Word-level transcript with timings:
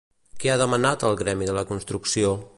Què 0.43 0.51
ha 0.53 0.55
demanat 0.61 1.05
el 1.11 1.19
Gremi 1.21 1.51
de 1.51 1.57
la 1.61 1.67
Construcció? 1.75 2.35